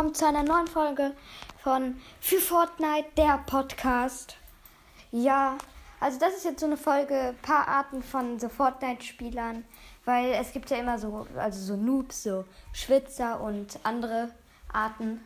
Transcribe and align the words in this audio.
willkommen 0.00 0.14
zu 0.14 0.26
einer 0.26 0.42
neuen 0.42 0.66
Folge 0.66 1.14
von 1.62 2.00
Für 2.22 2.38
Fortnite, 2.38 3.04
der 3.18 3.36
Podcast. 3.44 4.34
Ja, 5.12 5.58
also 6.00 6.18
das 6.18 6.36
ist 6.36 6.46
jetzt 6.46 6.60
so 6.60 6.64
eine 6.64 6.78
Folge, 6.78 7.34
paar 7.42 7.68
Arten 7.68 8.02
von 8.02 8.40
so 8.40 8.48
Fortnite-Spielern, 8.48 9.62
weil 10.06 10.30
es 10.30 10.54
gibt 10.54 10.70
ja 10.70 10.78
immer 10.78 10.98
so, 10.98 11.26
also 11.36 11.60
so 11.60 11.76
Noobs, 11.76 12.22
so 12.22 12.46
Schwitzer 12.72 13.42
und 13.42 13.78
andere 13.82 14.30
Arten. 14.72 15.22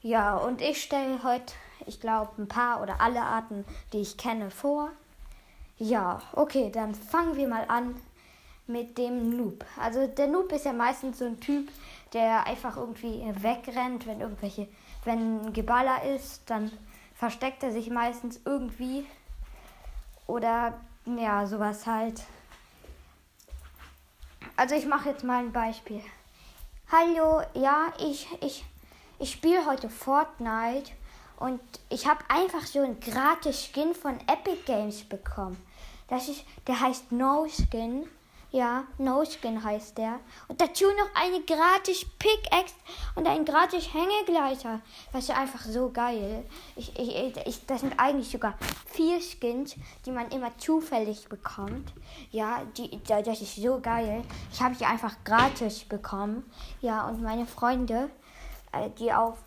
Ja, 0.00 0.36
und 0.36 0.60
ich 0.60 0.80
stelle 0.80 1.24
heute, 1.24 1.52
ich 1.84 2.00
glaube, 2.00 2.40
ein 2.40 2.46
paar 2.46 2.82
oder 2.82 3.00
alle 3.00 3.20
Arten, 3.20 3.64
die 3.92 4.02
ich 4.02 4.16
kenne, 4.16 4.52
vor. 4.52 4.92
Ja, 5.76 6.22
okay, 6.34 6.70
dann 6.70 6.94
fangen 6.94 7.34
wir 7.34 7.48
mal 7.48 7.64
an 7.66 7.96
mit 8.68 8.96
dem 8.96 9.36
Noob. 9.36 9.64
Also 9.76 10.06
der 10.06 10.28
Noob 10.28 10.52
ist 10.52 10.66
ja 10.66 10.72
meistens 10.72 11.18
so 11.18 11.24
ein 11.24 11.40
Typ, 11.40 11.68
der 12.14 12.46
einfach 12.46 12.76
irgendwie 12.76 13.24
wegrennt, 13.40 14.06
wenn 14.06 14.20
irgendwelche, 14.20 14.68
wenn 15.04 15.52
Geballer 15.52 16.02
ist, 16.14 16.48
dann 16.48 16.70
versteckt 17.14 17.62
er 17.62 17.72
sich 17.72 17.90
meistens 17.90 18.40
irgendwie 18.44 19.04
oder 20.26 20.80
ja, 21.04 21.46
sowas 21.46 21.86
halt. 21.86 22.22
Also 24.56 24.74
ich 24.74 24.86
mache 24.86 25.10
jetzt 25.10 25.24
mal 25.24 25.40
ein 25.40 25.52
Beispiel. 25.52 26.00
Hallo, 26.90 27.42
ja, 27.54 27.92
ich 27.98 28.28
ich 28.40 28.64
ich 29.18 29.32
spiele 29.32 29.66
heute 29.66 29.88
Fortnite 29.88 30.92
und 31.38 31.60
ich 31.88 32.06
habe 32.06 32.20
einfach 32.28 32.64
so 32.66 32.80
einen 32.80 33.00
gratis 33.00 33.66
Skin 33.66 33.94
von 33.94 34.18
Epic 34.20 34.62
Games 34.66 35.04
bekommen. 35.04 35.56
Das 36.08 36.28
ist, 36.28 36.44
der 36.66 36.80
heißt 36.80 37.12
No 37.12 37.46
Skin. 37.48 38.06
Ja, 38.54 38.84
No 38.98 39.24
Skin 39.24 39.64
heißt 39.64 39.98
der. 39.98 40.20
Und 40.46 40.60
dazu 40.60 40.84
noch 40.84 41.20
eine 41.20 41.42
gratis 41.42 42.06
Pickaxe 42.20 42.76
und 43.16 43.26
ein 43.26 43.44
gratis 43.44 43.92
Hängegleiter. 43.92 44.80
Das 45.12 45.24
ist 45.24 45.36
einfach 45.36 45.62
so 45.62 45.90
geil. 45.90 46.44
Ich, 46.76 46.96
ich, 46.96 47.36
ich, 47.44 47.66
das 47.66 47.80
sind 47.80 47.98
eigentlich 47.98 48.30
sogar 48.30 48.54
vier 48.86 49.20
Skins, 49.20 49.74
die 50.06 50.12
man 50.12 50.28
immer 50.28 50.56
zufällig 50.56 51.28
bekommt. 51.28 51.92
Ja, 52.30 52.62
die, 52.76 53.02
das 53.02 53.40
ist 53.40 53.56
so 53.56 53.80
geil. 53.80 54.22
Ich 54.52 54.62
habe 54.62 54.76
sie 54.76 54.84
einfach 54.84 55.16
gratis 55.24 55.82
bekommen. 55.82 56.48
Ja, 56.80 57.08
und 57.08 57.22
meine 57.22 57.46
Freunde, 57.46 58.08
äh, 58.70 58.88
die 59.00 59.12
auf, 59.12 59.38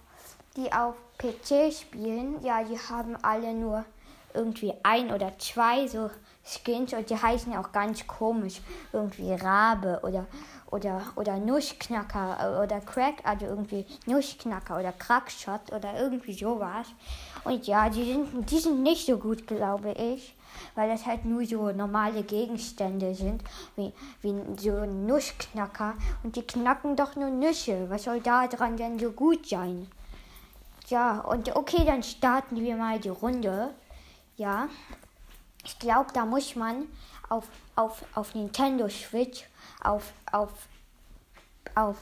die 0.58 0.74
auf 0.74 0.96
PC 1.18 1.74
spielen, 1.74 2.44
ja, 2.44 2.62
die 2.62 2.78
haben 2.78 3.16
alle 3.24 3.54
nur 3.54 3.86
irgendwie 4.34 4.74
ein 4.84 5.14
oder 5.14 5.40
zwei 5.40 5.88
so 5.88 6.10
Skins 6.48 6.94
und 6.94 7.10
die 7.10 7.22
heißen 7.22 7.56
auch 7.56 7.72
ganz 7.72 8.08
komisch. 8.08 8.62
Irgendwie 8.94 9.34
Rabe 9.34 10.00
oder, 10.04 10.26
oder, 10.72 11.02
oder 11.16 11.38
Nussknacker 11.38 12.38
äh, 12.40 12.64
oder 12.64 12.80
Crack, 12.82 13.16
also 13.24 13.46
irgendwie 13.46 13.86
Nussknacker 14.06 14.80
oder 14.80 14.94
Crackshot 14.94 15.72
oder 15.74 16.00
irgendwie 16.00 16.34
sowas. 16.34 16.88
Und 17.44 17.68
ja, 17.68 17.90
die 17.90 18.14
sind, 18.14 18.50
die 18.50 18.60
sind 18.60 18.84
nicht 18.84 19.06
so 19.06 19.18
gut, 19.18 19.46
glaube 19.48 19.92
ich. 19.92 20.34
Weil 20.74 20.90
das 20.90 21.06
halt 21.06 21.26
nur 21.26 21.46
so 21.46 21.72
normale 21.72 22.24
Gegenstände 22.24 23.14
sind, 23.14 23.44
wie, 23.76 23.94
wie 24.22 24.34
so 24.60 24.76
ein 24.76 25.06
Nussknacker. 25.06 25.94
Und 26.24 26.36
die 26.36 26.42
knacken 26.42 26.96
doch 26.96 27.16
nur 27.16 27.30
Nüsse. 27.30 27.90
Was 27.90 28.06
soll 28.06 28.22
da 28.22 28.48
dran 28.48 28.76
denn 28.76 28.98
so 28.98 29.12
gut 29.12 29.48
sein? 29.48 29.88
Ja, 30.88 31.20
und 31.20 31.56
okay, 31.56 31.84
dann 31.86 32.02
starten 32.02 32.56
wir 32.56 32.76
mal 32.78 32.98
die 33.00 33.10
Runde. 33.10 33.72
Ja, 34.38 34.68
ich 35.68 35.78
glaube, 35.80 36.12
da 36.14 36.26
muss 36.26 36.56
man 36.56 36.88
auf, 37.28 37.46
auf, 37.76 38.04
auf 38.16 38.34
Nintendo 38.34 38.88
Switch 38.88 39.46
auf, 39.84 40.14
auf, 40.32 40.52
auf, 41.76 41.98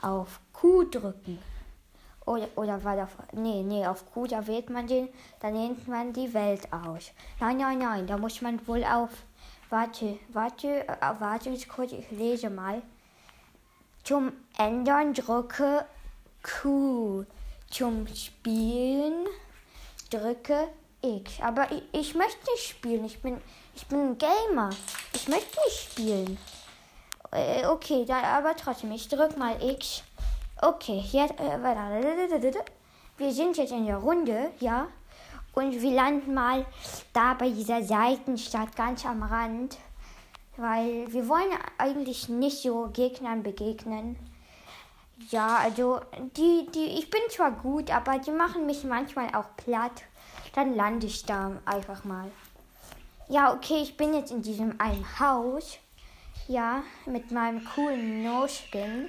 auf 0.00 0.40
Q 0.54 0.84
drücken. 0.84 1.38
Oder, 2.24 2.48
oder 2.56 2.82
war 2.82 2.96
da. 2.96 3.08
Nee, 3.32 3.62
nee, 3.62 3.86
auf 3.86 4.10
Q, 4.12 4.26
da 4.26 4.46
wählt 4.46 4.70
man 4.70 4.86
den, 4.86 5.08
dann 5.40 5.52
nimmt 5.52 5.86
man 5.86 6.12
die 6.12 6.32
Welt 6.32 6.72
aus. 6.72 7.10
Nein, 7.40 7.58
nein, 7.58 7.78
nein, 7.78 8.06
da 8.06 8.16
muss 8.16 8.40
man 8.40 8.66
wohl 8.66 8.84
auf. 8.84 9.10
Warte, 9.68 10.18
warte, 10.32 10.88
äh, 10.88 10.96
warte 11.18 11.54
kurz, 11.66 11.92
ich 11.92 12.10
lese 12.10 12.48
mal. 12.48 12.80
Zum 14.02 14.32
Ändern 14.56 15.12
drücke 15.12 15.84
Q. 16.42 17.24
Zum 17.70 18.06
Spielen 18.08 19.26
drücke 20.10 20.68
ich. 21.02 21.42
Aber 21.42 21.70
ich, 21.70 21.82
ich 21.92 22.14
möchte 22.14 22.38
nicht 22.52 22.68
spielen. 22.68 23.04
Ich 23.04 23.20
bin, 23.20 23.40
ich 23.74 23.86
bin 23.86 24.00
ein 24.00 24.18
Gamer. 24.18 24.70
Ich 25.12 25.28
möchte 25.28 25.58
nicht 25.66 25.90
spielen. 25.90 26.38
Äh, 27.30 27.66
okay, 27.66 28.04
dann, 28.04 28.24
aber 28.24 28.54
trotzdem, 28.56 28.92
ich 28.92 29.08
drück 29.08 29.36
mal 29.36 29.56
X. 29.62 30.02
Okay, 30.60 31.02
jetzt, 31.10 31.34
äh, 31.40 31.58
wir 33.18 33.32
sind 33.32 33.56
jetzt 33.56 33.72
in 33.72 33.86
der 33.86 33.96
Runde, 33.96 34.50
ja. 34.60 34.88
Und 35.54 35.72
wir 35.80 35.90
landen 35.90 36.34
mal 36.34 36.64
da 37.12 37.34
bei 37.34 37.50
dieser 37.50 37.82
Seitenstadt 37.82 38.74
ganz 38.76 39.04
am 39.04 39.22
Rand. 39.22 39.76
Weil 40.56 41.10
wir 41.12 41.28
wollen 41.28 41.50
eigentlich 41.78 42.28
nicht 42.28 42.62
so 42.62 42.90
Gegnern 42.92 43.42
begegnen. 43.42 44.16
Ja, 45.30 45.56
also 45.56 46.00
die, 46.36 46.66
die, 46.74 46.98
ich 46.98 47.08
bin 47.10 47.22
zwar 47.30 47.52
gut, 47.52 47.90
aber 47.90 48.18
die 48.18 48.30
machen 48.30 48.66
mich 48.66 48.84
manchmal 48.84 49.34
auch 49.34 49.56
platt 49.56 50.02
dann 50.54 50.74
lande 50.74 51.06
ich 51.06 51.24
da 51.24 51.52
einfach 51.64 52.04
mal. 52.04 52.30
Ja, 53.28 53.52
okay, 53.52 53.80
ich 53.82 53.96
bin 53.96 54.14
jetzt 54.14 54.30
in 54.30 54.42
diesem 54.42 54.80
einen 54.80 55.06
Haus. 55.18 55.78
Ja, 56.48 56.82
mit 57.06 57.30
meinem 57.30 57.64
coolen 57.64 58.24
No-Skin. 58.24 59.08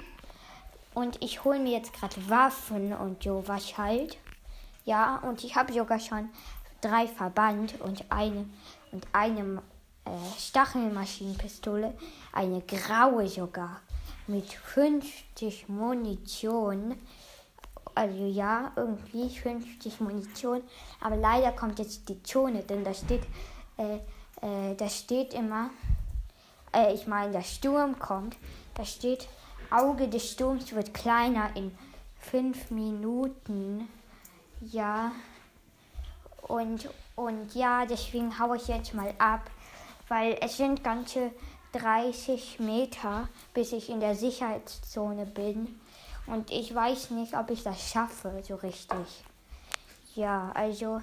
Und 0.94 1.22
ich 1.22 1.44
hole 1.44 1.58
mir 1.58 1.72
jetzt 1.72 1.92
gerade 1.92 2.30
Waffen 2.30 2.92
und 2.92 3.22
sowas 3.22 3.76
halt. 3.76 4.16
Ja, 4.84 5.16
und 5.16 5.42
ich 5.42 5.56
habe 5.56 5.72
sogar 5.72 5.98
schon 5.98 6.28
drei 6.80 7.08
Verband 7.08 7.80
und 7.80 8.04
eine 8.10 8.46
und 8.92 9.06
eine 9.12 9.62
äh, 10.04 10.10
Stachelmaschinenpistole, 10.38 11.94
eine 12.32 12.60
graue 12.60 13.26
sogar, 13.28 13.80
mit 14.26 14.52
50 14.52 15.68
Munition 15.68 16.94
also 17.94 18.26
ja, 18.26 18.72
irgendwie 18.76 19.28
50 19.28 20.00
Munition. 20.00 20.62
Aber 21.00 21.16
leider 21.16 21.52
kommt 21.52 21.78
jetzt 21.78 22.08
die 22.08 22.22
Zone, 22.22 22.62
denn 22.62 22.84
da 22.84 22.92
steht, 22.94 23.22
äh, 23.76 23.96
äh, 24.40 24.74
da 24.76 24.88
steht 24.88 25.34
immer, 25.34 25.70
äh, 26.72 26.92
ich 26.92 27.06
meine, 27.06 27.32
der 27.32 27.42
Sturm 27.42 27.98
kommt. 27.98 28.36
Da 28.74 28.84
steht, 28.84 29.28
Auge 29.70 30.08
des 30.08 30.30
Sturms 30.30 30.72
wird 30.74 30.94
kleiner 30.94 31.50
in 31.56 31.76
5 32.18 32.70
Minuten. 32.70 33.88
Ja. 34.60 35.12
Und, 36.42 36.88
und 37.16 37.54
ja, 37.54 37.86
deswegen 37.86 38.38
haue 38.38 38.56
ich 38.56 38.68
jetzt 38.68 38.94
mal 38.94 39.14
ab, 39.18 39.50
weil 40.08 40.36
es 40.40 40.56
sind 40.56 40.84
ganze 40.84 41.32
30 41.72 42.60
Meter, 42.60 43.28
bis 43.52 43.72
ich 43.72 43.88
in 43.88 44.00
der 44.00 44.14
Sicherheitszone 44.14 45.26
bin. 45.26 45.80
Und 46.26 46.50
ich 46.50 46.74
weiß 46.74 47.10
nicht, 47.10 47.36
ob 47.36 47.50
ich 47.50 47.62
das 47.62 47.90
schaffe, 47.90 48.42
so 48.46 48.54
richtig. 48.56 49.24
Ja, 50.14 50.50
also, 50.54 51.00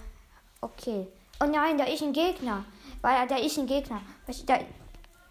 okay. 0.61 1.07
Oh 1.39 1.45
nein, 1.45 1.77
da 1.77 1.85
ist 1.85 2.01
ein 2.01 2.13
Gegner. 2.13 2.65
Weil 3.01 3.27
da 3.27 3.37
ist 3.37 3.57
ein 3.57 3.67
Gegner. 3.67 4.01
Da, 4.45 4.59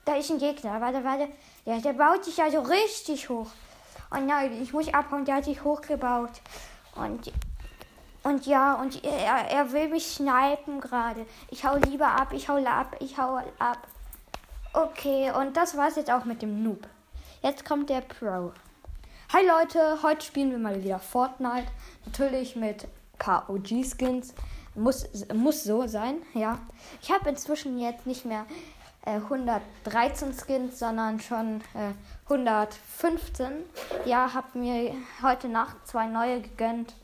da 0.05 0.17
ist 0.17 0.31
ein 0.31 0.39
Gegner. 0.39 0.81
Warte, 0.81 1.05
warte. 1.05 1.29
Ja, 1.65 1.79
der 1.79 1.93
baut 1.93 2.25
sich 2.25 2.37
ja 2.37 2.51
so 2.51 2.61
richtig 2.61 3.29
hoch. 3.29 3.47
Oh 4.13 4.19
nein, 4.19 4.61
ich 4.63 4.73
muss 4.73 4.93
abhauen. 4.93 5.25
Der 5.25 5.37
hat 5.37 5.45
sich 5.45 5.63
hochgebaut. 5.63 6.41
Und, 6.97 7.33
und 8.25 8.47
ja, 8.47 8.75
und 8.75 9.05
er, 9.05 9.51
er 9.51 9.73
will 9.73 9.89
mich 9.89 10.07
snipen 10.07 10.81
gerade. 10.81 11.27
Ich 11.49 11.65
hau 11.65 11.77
lieber 11.77 12.09
ab. 12.09 12.33
Ich 12.33 12.49
hau 12.49 12.57
ab. 12.65 12.97
Ich 13.01 13.17
hau 13.17 13.41
ab. 13.59 13.87
Okay, 14.73 15.33
und 15.33 15.57
das 15.57 15.77
war's 15.77 15.97
jetzt 15.97 16.11
auch 16.11 16.25
mit 16.25 16.43
dem 16.43 16.63
Noob. 16.63 16.87
Jetzt 17.43 17.65
kommt 17.65 17.89
der 17.89 18.03
Pro. 18.03 18.53
Hi 19.33 19.47
Leute, 19.47 20.03
heute 20.03 20.27
spielen 20.27 20.51
wir 20.51 20.59
mal 20.59 20.83
wieder 20.83 20.99
Fortnite. 20.99 21.69
Natürlich 22.05 22.57
mit 22.57 22.83
ein 22.83 22.91
paar 23.21 23.49
OG-Skins. 23.49 24.35
Muss, 24.75 25.09
muss 25.33 25.63
so 25.63 25.87
sein, 25.87 26.17
ja. 26.35 26.59
Ich 27.01 27.13
habe 27.13 27.29
inzwischen 27.29 27.79
jetzt 27.79 28.09
nicht 28.09 28.25
mehr 28.25 28.45
äh, 29.07 29.19
113 29.19 30.33
Skins, 30.35 30.81
sondern 30.81 31.21
schon 31.21 31.61
äh, 31.75 31.93
115. 32.25 33.53
Ja, 34.05 34.35
habe 34.35 34.59
mir 34.59 34.97
heute 35.23 35.49
Nacht 35.49 35.77
zwei 35.87 36.07
neue 36.07 36.41
gegönnt. 36.41 36.97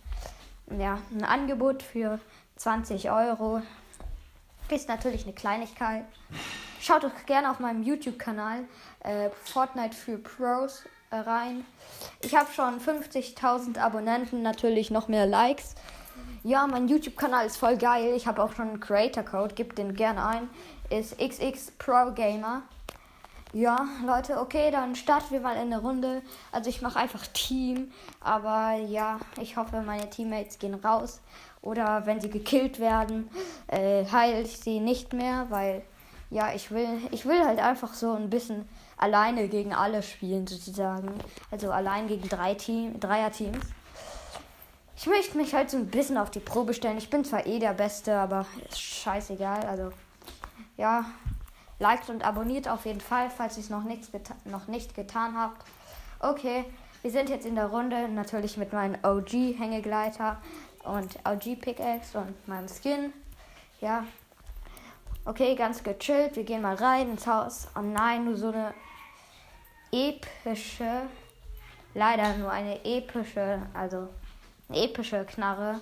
Ja, 0.76 0.99
ein 1.12 1.22
Angebot 1.22 1.84
für 1.84 2.19
20 2.56 3.08
Euro. 3.08 3.62
Ist 4.69 4.88
natürlich 4.88 5.22
eine 5.22 5.32
Kleinigkeit. 5.32 6.05
Schaut 6.81 7.05
doch 7.05 7.26
gerne 7.26 7.52
auf 7.52 7.61
meinem 7.61 7.84
YouTube-Kanal 7.84 8.64
äh, 9.05 9.31
Fortnite 9.44 9.94
für 9.94 10.19
Pros 10.19 10.82
rein. 11.11 11.64
Ich 12.23 12.35
habe 12.35 12.53
schon 12.53 12.81
50.000 12.81 13.79
Abonnenten, 13.79 14.43
natürlich 14.43 14.91
noch 14.91 15.08
mehr 15.08 15.26
Likes. 15.26 15.75
Ja, 16.43 16.67
mein 16.67 16.88
YouTube-Kanal 16.88 17.47
ist 17.47 17.56
voll 17.56 17.76
geil. 17.76 18.14
Ich 18.17 18.26
habe 18.26 18.43
auch 18.43 18.53
schon 18.53 18.69
einen 18.69 18.81
Creator-Code, 18.81 19.55
gib 19.55 19.75
den 19.76 19.94
gerne 19.94 20.25
ein. 20.25 20.50
Ist 20.91 21.19
XX 21.19 21.73
Pro 21.73 22.12
Gamer. 22.12 22.62
Ja, 23.53 23.87
Leute, 24.05 24.38
okay, 24.38 24.70
dann 24.70 24.94
starten 24.94 25.31
wir 25.31 25.41
mal 25.41 25.55
in 25.55 25.73
eine 25.73 25.81
Runde. 25.81 26.23
Also 26.53 26.69
ich 26.69 26.82
mache 26.82 26.99
einfach 26.99 27.26
Team, 27.29 27.91
aber 28.20 28.75
ja, 28.75 29.19
ich 29.41 29.56
hoffe, 29.56 29.82
meine 29.82 30.11
Teammates 30.11 30.58
gehen 30.58 30.75
raus. 30.75 31.20
Oder 31.62 32.06
wenn 32.06 32.20
sie 32.20 32.29
gekillt 32.31 32.79
werden, 32.81 33.31
äh, 33.69 34.05
heile 34.05 34.43
ich 34.43 34.58
sie 34.58 34.79
nicht 34.79 35.12
mehr, 35.12 35.47
weil 35.49 35.82
ja, 36.31 36.53
ich 36.55 36.70
will, 36.70 36.88
ich 37.12 37.25
will 37.25 37.44
halt 37.44 37.58
einfach 37.58 37.94
so 37.94 38.12
ein 38.12 38.31
bisschen 38.31 38.69
alleine 38.96 39.48
gegen 39.48 39.75
alle 39.75 40.02
spielen, 40.02 40.46
sozusagen. 40.46 41.12
Also 41.50 41.70
allein 41.70 42.08
gegen 42.08 42.28
drei 42.28 42.54
Team, 42.54 42.98
Dreier-Teams. 43.00 43.64
Ich 44.96 45.06
möchte 45.06 45.37
mich 45.37 45.54
halt 45.54 45.70
so 45.70 45.76
ein 45.76 45.88
bisschen 45.88 46.16
auf 46.16 46.31
die 46.31 46.40
Probe 46.40 46.72
stellen. 46.72 46.96
Ich 46.96 47.10
bin 47.10 47.25
zwar 47.25 47.46
eh 47.46 47.58
der 47.58 47.75
Beste, 47.75 48.16
aber 48.19 48.46
ist 48.69 48.81
scheißegal. 48.81 49.66
Also, 49.66 49.93
ja, 50.78 51.04
Liked 51.78 52.08
und 52.08 52.25
abonniert 52.25 52.69
auf 52.69 52.87
jeden 52.87 53.02
Fall, 53.02 53.28
falls 53.28 53.58
ihr 53.58 53.62
es 53.62 53.70
noch, 53.70 53.84
noch 54.46 54.66
nicht 54.69 54.94
getan 54.94 55.37
habt. 55.37 55.62
Okay, 56.20 56.64
wir 57.02 57.10
sind 57.10 57.28
jetzt 57.28 57.44
in 57.44 57.54
der 57.54 57.66
Runde, 57.66 58.08
natürlich 58.08 58.56
mit 58.56 58.72
meinem 58.72 58.96
OG-Hängegleiter 59.02 60.38
und 60.84 61.19
OG-Pickaxe 61.25 62.19
und 62.19 62.48
meinem 62.48 62.69
Skin. 62.69 63.12
Ja. 63.81 64.04
Okay, 65.28 65.56
ganz 65.56 65.82
gechillt. 65.82 66.37
Wir 66.37 66.44
gehen 66.44 66.62
mal 66.62 66.76
rein 66.76 67.11
ins 67.11 67.26
Haus. 67.26 67.67
Oh 67.76 67.81
nein, 67.81 68.26
nur 68.26 68.37
so 68.37 68.52
eine 68.52 68.73
epische, 69.90 71.02
leider 71.94 72.37
nur 72.37 72.52
eine 72.52 72.84
epische, 72.84 73.61
also 73.75 74.08
eine 74.69 74.84
epische 74.84 75.25
Knarre. 75.25 75.81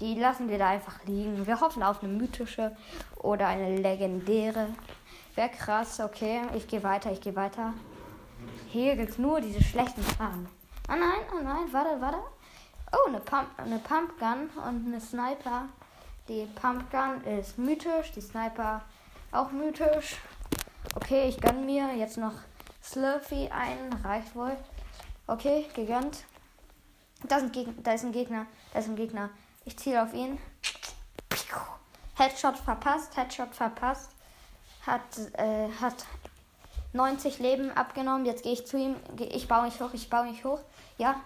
Die 0.00 0.14
lassen 0.14 0.48
wir 0.48 0.58
da 0.58 0.68
einfach 0.68 1.04
liegen. 1.06 1.44
Wir 1.44 1.60
hoffen 1.60 1.82
auf 1.82 2.04
eine 2.04 2.12
mythische 2.12 2.76
oder 3.16 3.48
eine 3.48 3.78
legendäre. 3.78 4.68
Wäre 5.34 5.48
krass, 5.48 5.98
okay. 5.98 6.42
Ich 6.54 6.68
gehe 6.68 6.84
weiter, 6.84 7.10
ich 7.10 7.20
gehe 7.20 7.34
weiter. 7.34 7.74
Hier 8.68 8.94
gibt 8.94 9.10
es 9.10 9.18
nur 9.18 9.40
diese 9.40 9.60
schlechten 9.60 10.02
Farben. 10.02 10.48
Oh 10.88 10.92
nein, 10.92 11.26
oh 11.32 11.42
nein, 11.42 11.66
warte, 11.72 12.00
warte. 12.00 12.18
Oh, 12.92 13.08
eine, 13.08 13.18
Pump, 13.18 13.48
eine 13.56 13.80
Pumpgun 13.80 14.50
und 14.64 14.86
eine 14.86 15.00
Sniper. 15.00 15.64
Die 16.28 16.46
Pumpgun 16.60 17.24
ist 17.24 17.58
mythisch, 17.58 18.12
die 18.12 18.20
Sniper 18.20 18.82
auch 19.32 19.50
mythisch. 19.50 20.16
Okay, 20.94 21.28
ich 21.28 21.40
gönne 21.40 21.60
mir 21.60 21.94
jetzt 21.96 22.18
noch 22.18 22.34
Slurfy 22.82 23.48
ein, 23.48 23.92
reicht 24.04 24.34
wohl. 24.34 24.56
Okay, 25.26 25.66
gegönnt. 25.74 26.24
Da 27.26 27.38
ist 27.38 27.44
ein 27.44 27.52
Gegner, 27.52 27.74
da 27.82 27.92
ist 27.92 28.04
ein 28.04 28.12
Gegner, 28.12 28.46
da 28.72 28.78
ist 28.78 28.88
ein 28.88 28.96
Gegner. 28.96 29.30
Ich 29.64 29.78
ziele 29.78 30.02
auf 30.02 30.12
ihn. 30.12 30.38
Headshot 32.16 32.58
verpasst, 32.58 33.16
Headshot 33.16 33.54
verpasst 33.54 34.10
hat, 34.88 35.18
äh, 35.34 35.68
hat 35.80 36.04
90 36.92 37.38
Leben 37.38 37.70
abgenommen. 37.70 38.26
Jetzt 38.26 38.42
gehe 38.42 38.52
ich 38.52 38.66
zu 38.66 38.76
ihm. 38.76 38.96
Ich 39.18 39.46
baue 39.46 39.64
mich 39.64 39.80
hoch, 39.80 39.90
ich 39.92 40.10
baue 40.10 40.24
mich 40.24 40.44
hoch. 40.44 40.60
Ja. 40.96 41.20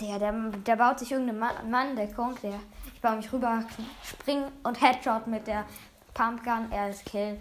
Der, 0.00 0.18
der, 0.18 0.32
der 0.32 0.76
baut 0.76 0.98
sich 0.98 1.12
irgendeine 1.12 1.38
Mann, 1.38 1.70
Manndeckung. 1.70 2.36
Der, 2.42 2.58
baue 3.02 3.16
mich 3.16 3.32
rüber, 3.32 3.64
spring 4.04 4.44
und 4.62 4.80
Headshot 4.80 5.26
mit 5.26 5.46
der 5.46 5.64
Pumpgun. 6.14 6.70
Er 6.70 6.88
ist 6.88 7.04
Kill. 7.04 7.38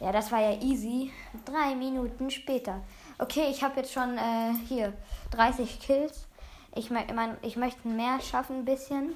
Ja, 0.00 0.10
das 0.10 0.32
war 0.32 0.40
ja 0.40 0.60
easy. 0.60 1.12
Drei 1.44 1.74
Minuten 1.74 2.30
später. 2.30 2.80
Okay, 3.18 3.48
ich 3.50 3.62
habe 3.62 3.80
jetzt 3.80 3.92
schon 3.92 4.16
äh, 4.16 4.54
hier 4.66 4.92
30 5.32 5.80
Kills. 5.80 6.26
Ich, 6.74 6.90
mein, 6.90 7.36
ich 7.42 7.56
möchte 7.56 7.86
mehr 7.86 8.20
schaffen, 8.20 8.60
ein 8.60 8.64
bisschen. 8.64 9.14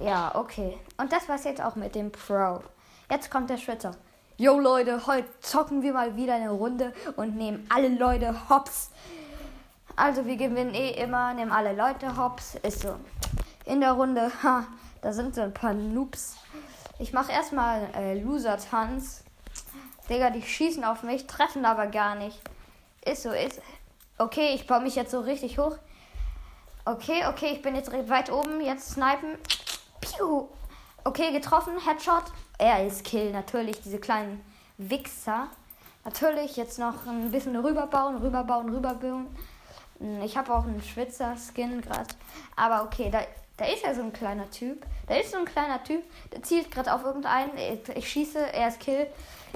Ja, 0.00 0.34
okay. 0.34 0.76
Und 0.96 1.12
das 1.12 1.28
war's 1.28 1.44
jetzt 1.44 1.62
auch 1.62 1.76
mit 1.76 1.94
dem 1.94 2.10
Pro. 2.10 2.60
Jetzt 3.08 3.30
kommt 3.30 3.48
der 3.48 3.58
Schwitzer. 3.58 3.92
Yo 4.36 4.58
Leute, 4.58 5.06
heute 5.06 5.28
zocken 5.40 5.82
wir 5.82 5.92
mal 5.92 6.16
wieder 6.16 6.34
eine 6.34 6.50
Runde 6.50 6.92
und 7.14 7.36
nehmen 7.36 7.64
alle 7.72 7.88
Leute 7.88 8.34
hops. 8.48 8.90
Also 9.94 10.26
wir 10.26 10.36
gewinnen 10.36 10.74
eh 10.74 10.90
immer, 11.00 11.32
nehmen 11.34 11.52
alle 11.52 11.72
Leute 11.72 12.16
hops. 12.16 12.56
Ist 12.56 12.80
so. 12.80 12.96
In 13.64 13.80
der 13.80 13.92
Runde, 13.92 14.32
ha, 14.42 14.66
da 15.04 15.12
sind 15.12 15.34
so 15.34 15.42
ein 15.42 15.52
paar 15.52 15.74
Noobs. 15.74 16.38
Ich 16.98 17.12
mache 17.12 17.30
erstmal 17.30 17.86
äh, 17.94 18.18
Loser-Tanz. 18.18 19.22
Digga, 20.08 20.30
die 20.30 20.40
schießen 20.40 20.82
auf 20.82 21.02
mich, 21.02 21.26
treffen 21.26 21.66
aber 21.66 21.88
gar 21.88 22.14
nicht. 22.14 22.40
Ist 23.04 23.22
so, 23.22 23.30
ist. 23.30 23.60
Okay, 24.16 24.54
ich 24.54 24.66
baue 24.66 24.80
mich 24.80 24.96
jetzt 24.96 25.10
so 25.10 25.20
richtig 25.20 25.58
hoch. 25.58 25.76
Okay, 26.86 27.26
okay, 27.28 27.50
ich 27.52 27.60
bin 27.60 27.74
jetzt 27.74 27.92
weit 28.08 28.32
oben. 28.32 28.62
Jetzt 28.62 28.92
snipen. 28.92 29.36
Piu. 30.00 30.48
Okay, 31.04 31.32
getroffen. 31.32 31.74
Headshot. 31.86 32.24
Er 32.56 32.86
ist 32.86 33.04
Kill, 33.04 33.30
natürlich, 33.30 33.82
diese 33.82 33.98
kleinen 33.98 34.42
Wichser. 34.78 35.48
Natürlich 36.06 36.56
jetzt 36.56 36.78
noch 36.78 37.06
ein 37.06 37.30
bisschen 37.30 37.56
rüberbauen, 37.56 38.16
rüberbauen, 38.16 38.70
rüberbauen. 38.70 39.26
Ich 40.22 40.38
habe 40.38 40.54
auch 40.54 40.64
einen 40.64 40.82
Schwitzer-Skin 40.82 41.82
gerade. 41.82 42.14
Aber 42.56 42.84
okay, 42.84 43.10
da, 43.10 43.20
da 43.56 43.66
ist 43.66 43.84
ja 43.84 43.94
so 43.94 44.02
ein 44.02 44.12
kleiner 44.12 44.50
Typ. 44.50 44.84
Da 45.06 45.16
ist 45.16 45.30
so 45.30 45.38
ein 45.38 45.44
kleiner 45.44 45.82
Typ, 45.82 46.02
der 46.32 46.42
zielt 46.42 46.70
gerade 46.70 46.92
auf 46.92 47.04
irgendeinen. 47.04 47.50
Ich 47.94 48.08
schieße, 48.08 48.52
er 48.52 48.68
ist 48.68 48.80
Kill. 48.80 49.06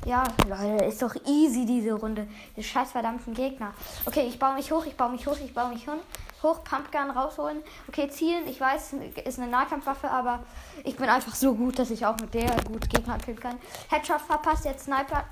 Ja, 0.05 0.23
Leute, 0.49 0.85
ist 0.85 1.03
doch 1.03 1.15
easy 1.27 1.67
diese 1.67 1.95
Runde. 1.95 2.29
Die 2.57 2.63
scheiß 2.63 2.93
verdammten 2.93 3.35
Gegner. 3.35 3.75
Okay, 4.07 4.27
ich 4.29 4.39
baue 4.39 4.55
mich 4.55 4.71
hoch, 4.71 4.87
ich 4.87 4.97
baue 4.97 5.11
mich 5.11 5.27
hoch, 5.27 5.37
ich 5.45 5.53
baue 5.53 5.71
mich 5.71 5.89
hoch 5.89 5.99
hoch, 6.43 6.63
Pumpgun 6.65 7.11
rausholen. 7.11 7.63
Okay, 7.89 8.09
zielen, 8.09 8.47
ich 8.47 8.61
weiß, 8.61 8.95
ist 9.25 9.39
eine 9.39 9.51
Nahkampfwaffe, 9.51 10.11
aber 10.11 10.41
ich 10.85 10.97
bin 10.97 11.09
einfach 11.09 11.35
so 11.35 11.55
gut, 11.55 11.79
dass 11.79 11.91
ich 11.91 12.05
auch 12.07 12.17
mit 12.19 12.35
der 12.35 12.51
gut 12.65 12.89
Gegner 12.91 13.19
killen 13.19 13.41
kann. 13.41 13.59
Headshot 13.91 14.21
verpasst, 14.21 14.65
jetzt 14.65 14.85
Sniper. 14.85 15.25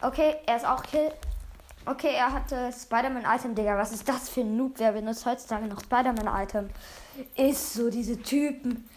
Okay, 0.00 0.36
er 0.46 0.56
ist 0.56 0.66
auch 0.66 0.82
Kill. 0.82 1.12
Okay, 1.84 2.14
er 2.14 2.32
hatte 2.32 2.70
Spider-Man-Item, 2.72 3.56
Digga. 3.56 3.76
Was 3.76 3.92
ist 3.92 4.08
das 4.08 4.28
für 4.28 4.42
ein 4.42 4.56
Noob? 4.56 4.74
Wer 4.76 4.92
benutzt 4.92 5.26
heutzutage 5.26 5.66
noch 5.66 5.82
Spider-Man-Item? 5.82 6.70
Ist 7.36 7.74
so, 7.74 7.90
diese 7.90 8.20
Typen. 8.22 8.88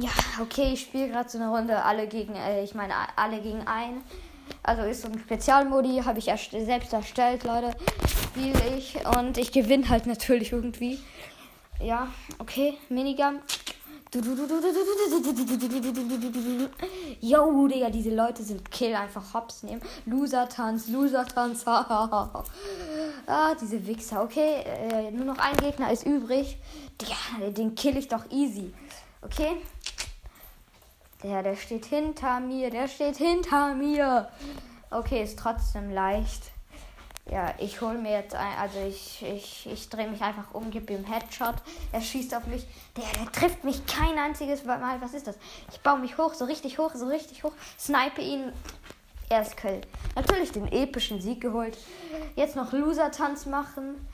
Ja, 0.00 0.10
okay, 0.40 0.74
ich 0.74 0.82
spiele 0.82 1.08
gerade 1.08 1.30
so 1.30 1.38
eine 1.38 1.48
Runde. 1.48 1.82
Alle 1.82 2.06
gegen, 2.06 2.36
äh, 2.36 2.62
ich 2.62 2.74
meine, 2.74 2.92
alle 3.16 3.40
gegen 3.40 3.66
einen. 3.66 4.02
Also 4.62 4.82
ist 4.82 5.02
so 5.02 5.08
ein 5.08 5.18
Spezialmodi, 5.18 6.02
habe 6.04 6.18
ich 6.18 6.28
erst 6.28 6.50
selbst 6.50 6.92
erstellt, 6.92 7.44
Leute 7.44 7.74
spiele 8.06 8.60
ich 8.76 8.96
und 9.16 9.38
ich 9.38 9.52
gewinne 9.52 9.88
halt 9.88 10.06
natürlich 10.06 10.52
irgendwie. 10.52 10.98
Ja, 11.80 12.08
okay, 12.38 12.74
Minigun. 12.88 13.40
Yo, 17.20 17.68
Digga, 17.68 17.90
diese 17.90 18.10
Leute 18.10 18.42
sind 18.42 18.68
Kill, 18.68 18.96
einfach 18.96 19.34
Hops 19.34 19.62
nehmen. 19.62 19.80
Loser-Tanz, 20.04 20.88
Loser-Tanz. 20.88 21.64
ah, 21.66 22.42
diese 23.60 23.86
Wichser. 23.86 24.24
Okay, 24.24 24.64
äh, 24.64 25.12
nur 25.12 25.26
noch 25.26 25.38
ein 25.38 25.56
Gegner 25.58 25.92
ist 25.92 26.04
übrig. 26.04 26.58
Digga, 27.00 27.50
den 27.52 27.76
kill 27.76 27.96
ich 27.96 28.08
doch 28.08 28.28
easy. 28.30 28.74
Okay? 29.22 29.58
Der, 31.22 31.44
der 31.44 31.54
steht 31.54 31.84
hinter 31.84 32.40
mir, 32.40 32.70
der 32.70 32.88
steht 32.88 33.16
hinter 33.16 33.74
mir. 33.74 34.28
Okay, 34.90 35.22
ist 35.22 35.38
trotzdem 35.38 35.90
leicht. 35.92 36.50
Ja, 37.30 37.54
ich 37.58 37.80
hole 37.80 37.96
mir 37.96 38.10
jetzt 38.10 38.34
ein, 38.34 38.58
also 38.58 38.80
ich, 38.80 39.22
ich, 39.22 39.68
ich 39.72 39.88
drehe 39.88 40.08
mich 40.08 40.20
einfach 40.20 40.52
um, 40.52 40.68
gebe 40.72 40.92
ihm 40.92 41.04
Headshot. 41.04 41.54
Er 41.92 42.00
schießt 42.00 42.34
auf 42.34 42.46
mich. 42.46 42.66
Der, 42.96 43.04
der 43.04 43.30
trifft 43.30 43.62
mich 43.62 43.86
kein 43.86 44.18
einziges 44.18 44.64
Mal. 44.64 45.00
Was 45.00 45.14
ist 45.14 45.28
das? 45.28 45.36
Ich 45.70 45.80
baue 45.80 46.00
mich 46.00 46.18
hoch, 46.18 46.34
so 46.34 46.44
richtig 46.44 46.78
hoch, 46.78 46.90
so 46.94 47.06
richtig 47.06 47.44
hoch. 47.44 47.52
Snipe 47.78 48.20
ihn. 48.20 48.52
Er 49.28 49.42
ist 49.42 49.56
Kill. 49.56 49.80
Natürlich 50.16 50.50
den 50.50 50.66
epischen 50.72 51.20
Sieg 51.20 51.40
geholt. 51.40 51.78
Jetzt 52.34 52.56
noch 52.56 52.72
Loser-Tanz 52.72 53.46
machen. 53.46 54.04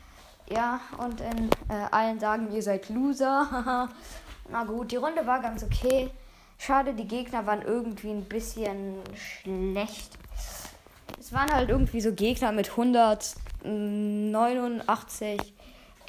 Ja, 0.50 0.80
und 0.98 1.22
in 1.22 1.50
äh, 1.70 1.86
allen 1.90 2.20
sagen, 2.20 2.52
ihr 2.52 2.62
seid 2.62 2.90
Loser. 2.90 3.88
Na 4.50 4.64
gut, 4.64 4.92
die 4.92 4.96
Runde 4.96 5.26
war 5.26 5.40
ganz 5.40 5.64
okay. 5.64 6.10
Schade, 6.58 6.92
die 6.92 7.08
Gegner 7.08 7.46
waren 7.46 7.62
irgendwie 7.62 8.10
ein 8.10 8.24
bisschen 8.24 8.96
schlecht. 9.14 10.18
Es 11.18 11.32
waren 11.32 11.50
halt 11.52 11.70
irgendwie 11.70 12.00
so 12.00 12.12
Gegner 12.12 12.52
mit 12.52 12.70
189 12.70 15.52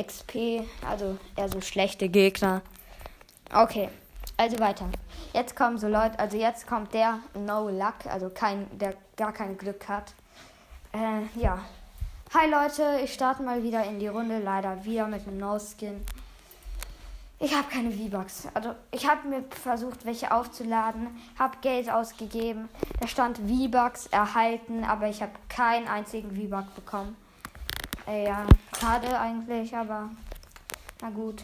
XP, 0.02 0.64
also 0.88 1.18
eher 1.36 1.50
so 1.50 1.62
schlechte 1.62 2.10
Gegner. 2.10 2.62
Okay, 3.54 3.90
also 4.38 4.60
weiter. 4.60 4.90
Jetzt 5.34 5.56
kommen 5.56 5.78
so 5.78 5.88
Leute, 5.88 6.18
also 6.20 6.38
jetzt 6.38 6.68
kommt 6.68 6.94
der 6.94 7.20
No 7.34 7.70
Luck, 7.70 8.06
also 8.10 8.30
kein, 8.30 8.68
der 8.78 8.94
gar 9.16 9.34
kein 9.34 9.58
Glück 9.58 9.88
hat. 9.88 10.14
Äh, 10.94 11.22
ja. 11.40 11.60
Hi 12.34 12.50
Leute, 12.50 13.00
ich 13.04 13.14
starte 13.14 13.42
mal 13.42 13.64
wieder 13.64 13.86
in 13.86 14.00
die 14.00 14.08
Runde, 14.08 14.40
leider 14.40 14.84
wieder 14.84 15.08
mit 15.08 15.26
einem 15.28 15.38
No-Skin. 15.38 16.04
Ich 17.40 17.54
habe 17.56 17.68
keine 17.70 17.92
V-Bucks. 17.92 18.48
Also 18.54 18.74
ich 18.92 19.08
habe 19.08 19.28
mir 19.28 19.44
versucht, 19.50 20.06
welche 20.06 20.34
aufzuladen, 20.34 21.10
habe 21.38 21.58
Geld 21.62 21.90
ausgegeben. 21.90 22.68
Da 23.00 23.08
stand 23.08 23.38
V-Bucks 23.38 24.08
erhalten, 24.08 24.84
aber 24.84 25.08
ich 25.08 25.22
habe 25.22 25.34
keinen 25.48 25.88
einzigen 25.88 26.36
V-Buck 26.36 26.74
bekommen. 26.76 27.16
Äh, 28.08 28.26
ja, 28.26 28.46
schade 28.80 29.20
eigentlich, 29.20 29.76
aber 29.76 30.10
na 31.02 31.10
gut. 31.12 31.44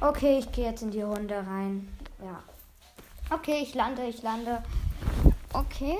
Okay, 0.00 0.38
ich 0.38 0.52
gehe 0.52 0.66
jetzt 0.66 0.82
in 0.82 0.92
die 0.92 1.02
Runde 1.02 1.34
rein. 1.34 1.88
Ja. 2.22 2.40
Okay, 3.30 3.60
ich 3.60 3.74
lande, 3.74 4.04
ich 4.06 4.22
lande. 4.22 4.62
Okay. 5.52 5.98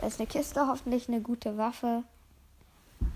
Da 0.00 0.06
ist 0.06 0.18
eine 0.18 0.26
Kiste, 0.26 0.66
hoffentlich 0.66 1.08
eine 1.08 1.20
gute 1.20 1.58
Waffe. 1.58 2.02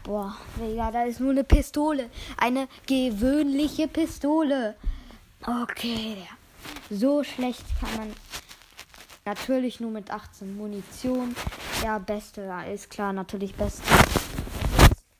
Boah, 0.04 0.36
Digga, 0.60 0.90
da 0.90 1.04
ist 1.04 1.20
nur 1.20 1.30
eine 1.30 1.44
Pistole. 1.44 2.10
Eine 2.36 2.68
gewöhnliche 2.86 3.88
Pistole. 3.88 4.76
Okay, 5.44 6.16
so 6.90 7.22
schlecht 7.22 7.64
kann 7.80 7.96
man 7.96 8.14
natürlich 9.24 9.80
nur 9.80 9.90
mit 9.90 10.10
18 10.10 10.56
Munition. 10.56 11.34
Ja, 11.82 11.98
beste, 11.98 12.52
ist 12.72 12.90
klar, 12.90 13.12
natürlich 13.12 13.54
beste. 13.54 13.82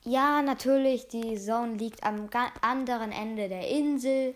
Ja, 0.03 0.41
natürlich, 0.41 1.07
die 1.09 1.37
Zone 1.37 1.73
liegt 1.73 2.03
am 2.03 2.29
anderen 2.61 3.11
Ende 3.11 3.49
der 3.49 3.67
Insel. 3.67 4.35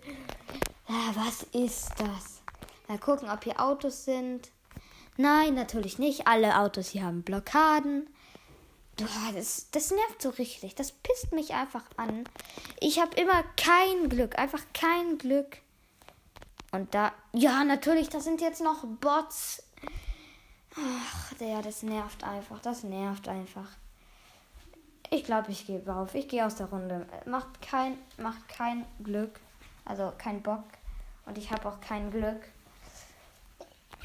Was 1.13 1.43
ist 1.53 1.91
das? 1.97 2.41
Mal 2.87 2.97
gucken, 2.99 3.29
ob 3.29 3.45
hier 3.45 3.59
Autos 3.59 4.03
sind. 4.03 4.51
Nein, 5.15 5.53
natürlich 5.55 5.97
nicht. 5.97 6.27
Alle 6.27 6.59
Autos 6.59 6.89
hier 6.89 7.03
haben 7.03 7.23
Blockaden. 7.23 8.09
Das, 8.97 9.67
das 9.71 9.91
nervt 9.91 10.21
so 10.21 10.29
richtig. 10.31 10.75
Das 10.75 10.91
pisst 10.91 11.31
mich 11.31 11.53
einfach 11.53 11.85
an. 11.95 12.25
Ich 12.81 12.99
habe 12.99 13.15
immer 13.19 13.43
kein 13.55 14.09
Glück. 14.09 14.37
Einfach 14.37 14.63
kein 14.73 15.17
Glück. 15.17 15.59
Und 16.71 16.93
da. 16.93 17.11
Ja, 17.33 17.63
natürlich, 17.63 18.09
das 18.09 18.23
sind 18.23 18.41
jetzt 18.41 18.61
noch 18.61 18.85
Bots. 18.85 19.63
Ach, 20.75 21.33
der, 21.33 21.61
das 21.61 21.83
nervt 21.83 22.23
einfach. 22.23 22.59
Das 22.59 22.83
nervt 22.83 23.27
einfach. 23.27 23.67
Ich 25.09 25.25
glaube, 25.25 25.51
ich 25.51 25.65
gebe 25.67 25.93
auf. 25.93 26.15
Ich 26.15 26.29
gehe 26.29 26.45
aus 26.45 26.55
der 26.55 26.67
Runde. 26.67 27.05
Macht 27.25 27.61
kein, 27.61 27.97
macht 28.17 28.47
kein 28.47 28.85
Glück. 29.03 29.39
Also 29.83 30.13
kein 30.17 30.41
Bock. 30.41 30.63
Und 31.25 31.37
ich 31.37 31.51
habe 31.51 31.67
auch 31.67 31.81
kein 31.81 32.09
Glück. 32.11 32.41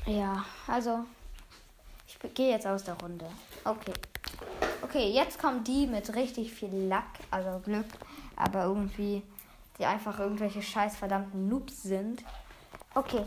Ja, 0.07 0.45
also. 0.67 1.05
Ich 2.09 2.19
gehe 2.35 2.51
jetzt 2.51 2.67
aus 2.67 2.85
der 2.85 2.95
Runde. 2.95 3.27
Okay. 3.65 3.93
Okay, 4.83 5.11
jetzt 5.11 5.39
kommen 5.39 5.65
die 5.65 5.87
mit 5.87 6.15
richtig 6.15 6.53
viel 6.53 6.73
Lack, 6.89 7.07
also 7.31 7.59
Glück, 7.61 7.87
aber 8.37 8.65
irgendwie, 8.65 9.23
die 9.79 9.85
einfach 9.85 10.19
irgendwelche 10.19 10.63
scheiß 10.63 10.97
verdammten 10.97 11.49
Noobs 11.49 11.83
sind. 11.83 12.25
Okay. 12.97 13.23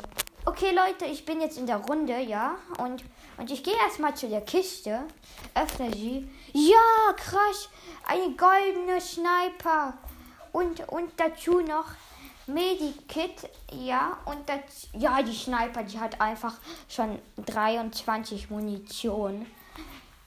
Okay, 0.46 0.72
Leute, 0.72 1.06
ich 1.06 1.26
bin 1.26 1.42
jetzt 1.42 1.60
in 1.60 1.68
der 1.68 1.78
Runde, 1.78 2.20
ja. 2.20 2.56
Und, 2.80 3.04
und 3.38 3.52
ich 3.52 3.64
gehe 3.64 3.76
erstmal 3.76 4.16
zu 4.16 4.28
der 4.28 4.42
Kiste. 4.42 5.02
Öffne 5.54 5.94
sie. 5.94 6.28
Ja, 6.54 7.14
krass. 7.16 7.70
Eine 8.08 8.36
goldene 8.36 9.00
Sniper. 9.00 9.94
Und, 10.54 10.90
und 10.90 11.12
dazu 11.18 11.62
noch 11.62 11.86
Medikit. 12.48 13.48
Ja, 13.72 14.18
und 14.26 14.50
das, 14.50 14.90
ja, 14.94 15.22
die 15.22 15.36
Sniper, 15.36 15.84
die 15.84 16.00
hat 16.00 16.20
einfach 16.20 16.56
schon 16.88 17.20
23 17.46 18.50
Munition. 18.50 19.46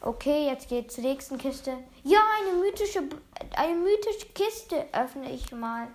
Okay, 0.01 0.47
jetzt 0.47 0.69
geht's 0.69 0.95
zur 0.95 1.03
nächsten 1.03 1.37
Kiste. 1.37 1.79
Ja, 2.05 2.21
eine 2.41 2.61
mythische, 2.61 3.09
eine 3.57 3.75
mythische 3.75 4.27
Kiste 4.35 4.87
öffne 4.93 5.33
ich 5.33 5.51
mal. 5.51 5.89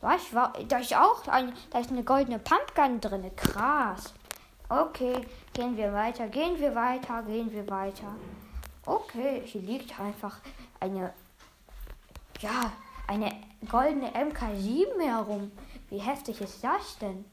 Was? 0.00 0.32
War, 0.32 0.52
da 0.68 0.78
ist 0.78 0.94
auch 0.94 1.26
ein, 1.28 1.52
da 1.70 1.80
ist 1.80 1.90
eine 1.90 2.04
goldene 2.04 2.38
Pumpgun 2.38 3.00
drin. 3.00 3.30
Krass. 3.36 4.14
Okay, 4.68 5.20
gehen 5.54 5.76
wir 5.76 5.92
weiter, 5.92 6.28
gehen 6.28 6.58
wir 6.58 6.74
weiter, 6.74 7.22
gehen 7.22 7.50
wir 7.50 7.68
weiter. 7.68 8.14
Okay, 8.84 9.42
hier 9.44 9.62
liegt 9.62 9.98
einfach 9.98 10.36
eine, 10.78 11.12
ja, 12.40 12.72
eine 13.06 13.30
goldene 13.68 14.10
MK7 14.10 15.00
herum. 15.00 15.50
Wie 15.88 15.98
heftig 15.98 16.40
ist 16.40 16.62
das 16.62 16.98
denn? 16.98 17.24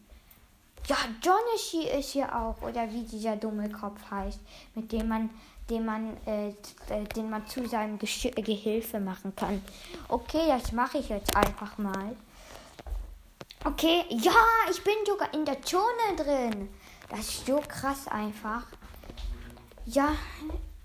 Ja, 0.87 0.97
Jonashi 1.21 1.89
ist 1.89 2.11
hier 2.11 2.33
auch, 2.33 2.61
oder 2.61 2.89
wie 2.91 3.03
dieser 3.03 3.35
dumme 3.35 3.69
Kopf 3.69 3.99
heißt, 4.09 4.39
mit 4.75 4.91
dem 4.91 5.07
man 5.07 5.29
den 5.69 5.85
man, 5.85 6.17
äh, 6.25 6.53
den 7.15 7.29
man 7.29 7.47
zu 7.47 7.67
seinem 7.67 7.97
Gesch 7.97 8.29
Gehilfe 8.35 8.99
machen 8.99 9.35
kann. 9.35 9.61
Okay, 10.07 10.47
das 10.47 10.71
mache 10.71 10.99
ich 10.99 11.09
jetzt 11.09 11.35
einfach 11.35 11.77
mal. 11.77 12.15
Okay, 13.67 14.05
ja, 14.09 14.31
ich 14.69 14.83
bin 14.83 14.93
sogar 15.07 15.33
in 15.33 15.43
der 15.43 15.59
Zone 15.63 16.15
drin. 16.15 16.69
Das 17.09 17.21
ist 17.21 17.47
so 17.47 17.59
krass 17.67 18.07
einfach. 18.07 18.61
Ja, 19.87 20.15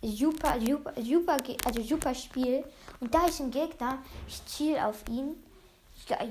super, 0.01 0.55
super, 0.59 0.95
super, 0.97 1.37
also 1.67 1.83
super 1.83 2.15
Spiel. 2.15 2.65
Und 2.99 3.15
da 3.15 3.27
ist 3.27 3.41
ein 3.41 3.51
Gegner. 3.51 3.99
Ich 4.27 4.43
ziele 4.47 4.87
auf 4.87 5.07
ihn. 5.11 5.35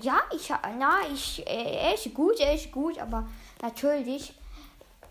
Ja, 0.01 0.21
ich, 0.35 0.49
na, 0.79 1.01
ich, 1.13 1.45
er 1.45 1.93
ist 1.93 2.11
gut, 2.15 2.39
er 2.39 2.55
ist 2.55 2.71
gut, 2.71 2.97
aber 2.97 3.27
natürlich, 3.61 4.33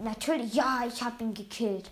natürlich, 0.01 0.53
ja, 0.55 0.83
ich 0.89 1.01
habe 1.05 1.23
ihn 1.23 1.35
gekillt. 1.35 1.89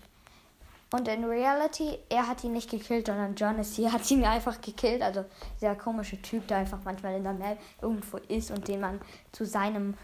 Und 0.93 1.09
in 1.09 1.25
Reality, 1.25 1.99
er 2.09 2.29
hat 2.29 2.45
ihn 2.45 2.53
nicht 2.53 2.71
gekillt, 2.71 3.07
sondern 3.07 3.35
John 3.35 3.59
ist 3.59 3.75
hier, 3.75 3.93
hat 3.93 4.09
ihn 4.11 4.25
einfach 4.25 4.61
gekillt. 4.61 5.03
Also 5.03 5.25
dieser 5.61 5.75
komische 5.75 6.21
Typ, 6.23 6.47
der 6.47 6.59
einfach 6.59 6.79
manchmal 6.85 7.17
in 7.17 7.25
der 7.25 7.33
Map 7.33 7.59
irgendwo 7.83 8.19
ist 8.29 8.51
und 8.51 8.69
den 8.69 8.81
man 8.81 9.01
zu 9.33 9.45
seinem 9.45 9.95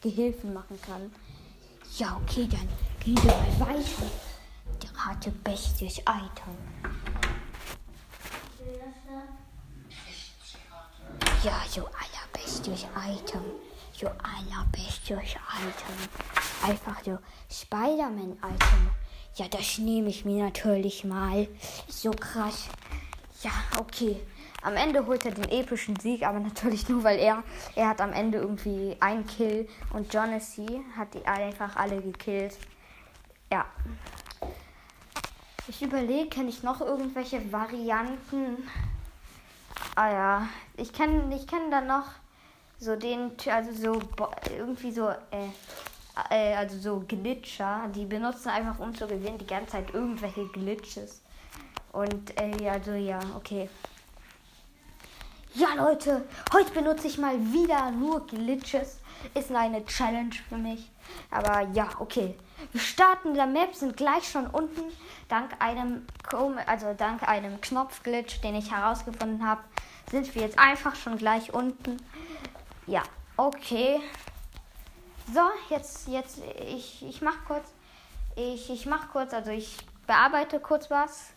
Gehilfen 0.00 0.52
machen 0.52 0.78
kann. 0.84 1.12
Ja, 1.96 2.18
okay, 2.22 2.48
dann 2.50 2.68
gehen 3.04 3.22
wir 3.22 3.32
mal 3.32 3.74
weiter. 3.74 4.10
Der 4.82 5.04
hatte 5.04 5.30
bestes 5.30 5.98
Item. 5.98 6.56
Ja, 11.44 11.60
so 11.68 11.86
allerbestes 11.86 12.86
Item. 12.96 13.42
So 13.92 14.06
allerbestes 14.06 15.34
Item. 15.34 16.68
Einfach 16.68 17.04
so 17.04 17.18
Spider-Man-Item. 17.50 19.01
Ja, 19.36 19.48
das 19.48 19.78
nehme 19.78 20.10
ich 20.10 20.24
mir 20.24 20.44
natürlich 20.44 21.04
mal. 21.04 21.48
So 21.88 22.10
krass. 22.10 22.68
Ja, 23.42 23.50
okay. 23.78 24.20
Am 24.62 24.76
Ende 24.76 25.06
holt 25.06 25.24
er 25.24 25.32
den 25.32 25.48
epischen 25.48 25.96
Sieg, 25.98 26.22
aber 26.22 26.38
natürlich 26.38 26.88
nur, 26.88 27.02
weil 27.02 27.18
er, 27.18 27.42
er 27.74 27.88
hat 27.88 28.00
am 28.00 28.12
Ende 28.12 28.38
irgendwie 28.38 28.96
einen 29.00 29.26
Kill 29.26 29.68
und 29.92 30.12
Jonassy 30.12 30.84
hat 30.96 31.14
die 31.14 31.26
einfach 31.26 31.74
alle 31.76 32.00
gekillt. 32.00 32.58
Ja. 33.50 33.64
Ich 35.66 35.80
überlege, 35.80 36.28
kenne 36.28 36.50
ich 36.50 36.62
noch 36.62 36.80
irgendwelche 36.80 37.50
Varianten? 37.50 38.68
Ah 39.94 40.10
ja, 40.10 40.48
ich 40.76 40.92
kenne 40.92 41.34
ich 41.34 41.46
kenn 41.46 41.70
dann 41.70 41.86
noch 41.86 42.06
so 42.78 42.96
den, 42.96 43.32
also 43.46 43.72
so 43.72 44.00
irgendwie 44.56 44.92
so, 44.92 45.08
äh, 45.08 45.48
äh, 46.30 46.54
also 46.54 46.78
so 46.78 47.04
Glitcher, 47.06 47.88
die 47.94 48.04
benutzen 48.04 48.50
einfach, 48.50 48.78
um 48.78 48.94
zu 48.94 49.06
gewinnen, 49.06 49.38
die 49.38 49.46
ganze 49.46 49.72
Zeit 49.72 49.94
irgendwelche 49.94 50.46
Glitches. 50.48 51.22
Und 51.92 52.38
äh, 52.40 52.68
also 52.68 52.92
ja, 52.92 53.20
okay. 53.36 53.68
Ja, 55.54 55.74
Leute, 55.76 56.24
heute 56.52 56.72
benutze 56.72 57.06
ich 57.06 57.18
mal 57.18 57.38
wieder 57.52 57.90
nur 57.90 58.26
Glitches. 58.26 58.98
Ist 59.34 59.54
eine 59.54 59.84
Challenge 59.84 60.34
für 60.48 60.56
mich. 60.56 60.90
Aber 61.30 61.68
ja, 61.72 61.88
okay. 61.98 62.34
Wir 62.72 62.80
starten 62.80 63.34
der 63.34 63.46
Map, 63.46 63.74
sind 63.74 63.96
gleich 63.96 64.28
schon 64.28 64.46
unten. 64.46 64.82
Dank 65.28 65.52
einem, 65.58 66.06
also 66.66 66.94
dank 66.96 67.28
einem 67.28 67.60
Knopfglitch, 67.60 68.40
den 68.40 68.54
ich 68.54 68.72
herausgefunden 68.72 69.46
habe, 69.46 69.62
sind 70.10 70.34
wir 70.34 70.42
jetzt 70.42 70.58
einfach 70.58 70.96
schon 70.96 71.18
gleich 71.18 71.52
unten. 71.52 71.98
Ja, 72.86 73.02
okay. 73.36 74.00
So, 75.30 75.40
jetzt, 75.70 76.08
jetzt, 76.08 76.38
ich, 76.66 77.04
ich 77.06 77.22
mach 77.22 77.44
kurz, 77.46 77.64
ich, 78.34 78.70
ich 78.70 78.86
mach 78.86 79.10
kurz, 79.12 79.32
also 79.32 79.50
ich 79.50 79.76
bearbeite 80.06 80.60
kurz 80.60 80.90
was. 80.90 81.30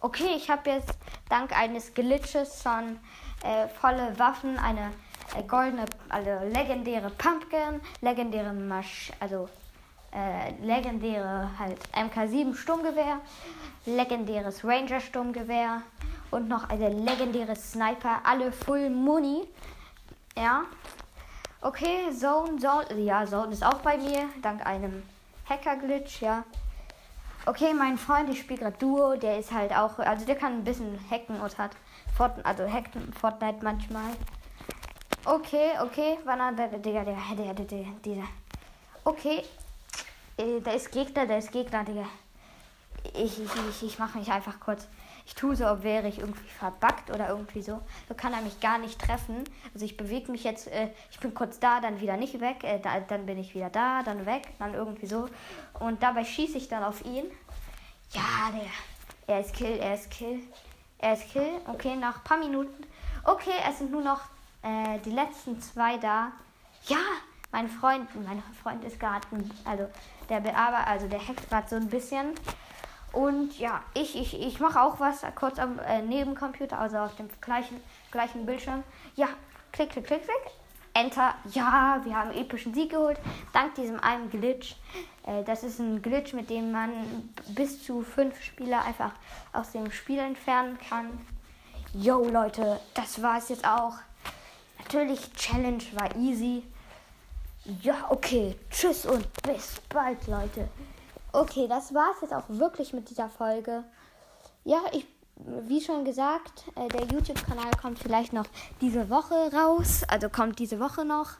Okay, 0.00 0.34
ich 0.36 0.50
habe 0.50 0.70
jetzt 0.70 0.94
dank 1.28 1.56
eines 1.56 1.94
Glitches 1.94 2.62
von 2.62 2.98
äh, 3.42 3.68
volle 3.68 4.18
Waffen 4.18 4.58
eine 4.58 4.92
äh, 5.36 5.42
goldene, 5.42 5.84
also 6.08 6.30
legendäre 6.52 7.10
Pumpkin, 7.10 7.80
legendäre 8.00 8.52
Masch, 8.52 9.12
also 9.20 9.48
äh, 10.12 10.52
legendäre 10.64 11.50
halt 11.58 11.78
MK7 11.92 12.54
Sturmgewehr, 12.54 13.20
legendäres 13.84 14.64
Ranger 14.64 15.00
Sturmgewehr 15.00 15.82
und 16.30 16.48
noch 16.48 16.68
eine 16.68 16.88
legendäre 16.88 17.54
Sniper, 17.54 18.20
alle 18.24 18.50
Full 18.50 18.90
Muni. 18.90 19.46
Ja, 20.36 20.64
Okay, 21.66 22.12
Zone, 22.12 22.60
Zone, 22.60 22.94
ja, 23.00 23.26
Zone 23.26 23.52
ist 23.52 23.64
auch 23.64 23.78
bei 23.78 23.98
mir, 23.98 24.28
dank 24.40 24.64
einem 24.64 25.02
Hacker-Glitch, 25.48 26.22
ja. 26.22 26.44
Okay, 27.44 27.74
mein 27.74 27.98
Freund, 27.98 28.30
ich 28.30 28.38
spiele 28.38 28.60
gerade 28.60 28.76
Duo, 28.78 29.16
der 29.16 29.40
ist 29.40 29.50
halt 29.50 29.72
auch, 29.72 29.98
also 29.98 30.24
der 30.24 30.36
kann 30.36 30.52
ein 30.52 30.62
bisschen 30.62 30.96
hacken 31.10 31.40
und 31.40 31.58
hat, 31.58 31.72
Fortnite, 32.16 32.46
also 32.46 32.72
hackt 32.72 32.96
Fortnite 33.20 33.64
manchmal. 33.64 34.12
Okay, 35.24 35.72
okay, 35.82 36.18
wann 36.24 36.56
der, 36.56 36.68
der, 36.68 36.78
der, 36.78 37.04
der, 37.04 37.16
der, 37.34 37.54
der, 37.54 37.84
der. 38.04 38.24
Okay, 39.02 39.42
äh, 40.36 40.60
da 40.60 40.70
ist 40.70 40.92
Gegner, 40.92 41.26
da 41.26 41.36
ist 41.36 41.50
Gegner, 41.50 41.82
Digga. 41.82 42.06
Ich, 43.12 43.40
ich, 43.40 43.50
ich, 43.70 43.82
ich 43.82 43.98
mache 43.98 44.18
mich 44.18 44.30
einfach 44.30 44.60
kurz 44.60 44.86
ich 45.26 45.34
tue 45.34 45.56
so, 45.56 45.66
als 45.66 45.82
wäre 45.82 46.06
ich 46.06 46.20
irgendwie 46.20 46.48
verbackt 46.48 47.10
oder 47.10 47.28
irgendwie 47.28 47.60
so. 47.60 47.80
So 48.08 48.14
kann 48.14 48.32
er 48.32 48.42
mich 48.42 48.60
gar 48.60 48.78
nicht 48.78 49.00
treffen. 49.00 49.42
Also 49.74 49.84
ich 49.84 49.96
bewege 49.96 50.30
mich 50.30 50.44
jetzt, 50.44 50.68
äh, 50.68 50.88
ich 51.10 51.18
bin 51.18 51.34
kurz 51.34 51.58
da, 51.58 51.80
dann 51.80 52.00
wieder 52.00 52.16
nicht 52.16 52.40
weg, 52.40 52.62
äh, 52.62 52.78
da, 52.78 53.00
dann 53.00 53.26
bin 53.26 53.36
ich 53.38 53.54
wieder 53.54 53.68
da, 53.68 54.04
dann 54.04 54.24
weg, 54.24 54.46
dann 54.60 54.72
irgendwie 54.72 55.06
so. 55.06 55.28
Und 55.80 56.02
dabei 56.02 56.24
schieße 56.24 56.56
ich 56.56 56.68
dann 56.68 56.84
auf 56.84 57.04
ihn. 57.04 57.24
Ja, 58.12 58.52
der. 58.54 58.70
Er 59.34 59.40
ist 59.40 59.52
Kill, 59.54 59.78
er 59.78 59.94
ist 59.94 60.10
Kill. 60.12 60.40
Er 60.98 61.14
ist 61.14 61.28
Kill. 61.32 61.60
Okay, 61.66 61.96
nach 61.96 62.18
ein 62.18 62.24
paar 62.24 62.38
Minuten. 62.38 62.86
Okay, 63.24 63.50
es 63.68 63.78
sind 63.78 63.90
nur 63.90 64.02
noch 64.02 64.20
äh, 64.62 65.00
die 65.04 65.10
letzten 65.10 65.60
zwei 65.60 65.96
da. 65.98 66.30
Ja, 66.86 66.98
mein 67.50 67.68
Freund, 67.68 68.08
mein 68.24 68.40
Freund 68.62 68.84
ist 68.84 69.00
gerade, 69.00 69.26
also 69.64 69.88
der 70.28 70.40
bearbeitet, 70.40 70.86
also 70.88 71.08
der 71.08 71.26
hackt 71.26 71.48
gerade 71.48 71.68
so 71.68 71.74
ein 71.74 71.88
bisschen. 71.88 72.34
Und 73.12 73.58
ja, 73.58 73.82
ich, 73.94 74.16
ich, 74.16 74.40
ich 74.40 74.60
mache 74.60 74.80
auch 74.80 75.00
was 75.00 75.22
kurz 75.34 75.58
am 75.58 75.78
äh, 75.78 76.02
Nebencomputer, 76.02 76.78
also 76.78 76.98
auf 76.98 77.16
dem 77.16 77.28
gleichen, 77.40 77.80
gleichen 78.10 78.44
Bildschirm. 78.44 78.82
Ja, 79.14 79.28
klick, 79.72 79.90
klick, 79.90 80.06
klick, 80.06 80.22
klick. 80.24 80.52
Enter. 80.92 81.34
Ja, 81.52 82.00
wir 82.04 82.16
haben 82.16 82.30
epischen 82.32 82.72
Sieg 82.72 82.90
geholt. 82.90 83.18
Dank 83.52 83.74
diesem 83.74 84.00
einen 84.00 84.30
Glitch. 84.30 84.76
Äh, 85.26 85.44
das 85.44 85.62
ist 85.62 85.78
ein 85.78 86.00
Glitch, 86.00 86.32
mit 86.32 86.48
dem 86.48 86.72
man 86.72 86.90
bis 87.48 87.84
zu 87.84 88.02
fünf 88.02 88.42
Spieler 88.42 88.82
einfach 88.84 89.12
aus 89.52 89.72
dem 89.72 89.90
Spiel 89.92 90.18
entfernen 90.18 90.78
kann. 90.88 91.18
Yo, 91.92 92.28
Leute, 92.28 92.80
das 92.94 93.22
war 93.22 93.38
es 93.38 93.50
jetzt 93.50 93.66
auch. 93.66 93.94
Natürlich, 94.78 95.32
Challenge 95.34 95.82
war 95.94 96.14
easy. 96.16 96.62
Ja, 97.82 98.06
okay. 98.08 98.56
Tschüss 98.70 99.04
und 99.06 99.26
bis 99.42 99.80
bald, 99.88 100.26
Leute. 100.28 100.68
Okay, 101.36 101.68
das 101.68 101.92
war 101.92 102.12
es 102.14 102.22
jetzt 102.22 102.32
auch 102.32 102.48
wirklich 102.48 102.94
mit 102.94 103.10
dieser 103.10 103.28
Folge. 103.28 103.84
Ja, 104.64 104.80
ich, 104.92 105.06
wie 105.36 105.82
schon 105.82 106.06
gesagt, 106.06 106.64
äh, 106.76 106.88
der 106.88 107.04
YouTube-Kanal 107.04 107.72
kommt 107.78 107.98
vielleicht 107.98 108.32
noch 108.32 108.46
diese 108.80 109.10
Woche 109.10 109.52
raus. 109.52 110.02
Also 110.08 110.30
kommt 110.30 110.58
diese 110.58 110.80
Woche 110.80 111.04
noch. 111.04 111.32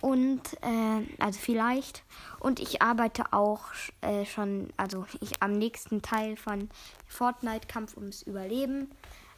Und, 0.00 0.42
äh, 0.60 1.06
also 1.20 1.38
vielleicht. 1.38 2.02
Und 2.40 2.58
ich 2.58 2.82
arbeite 2.82 3.32
auch 3.32 3.60
äh, 4.00 4.24
schon, 4.24 4.70
also 4.76 5.06
ich 5.20 5.40
am 5.40 5.52
nächsten 5.52 6.02
Teil 6.02 6.36
von 6.36 6.68
Fortnite 7.06 7.68
Kampf 7.68 7.96
ums 7.96 8.22
Überleben. 8.22 8.90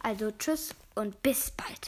Also 0.03 0.31
tschüss 0.31 0.75
und 0.95 1.23
bis 1.23 1.51
bald. 1.51 1.87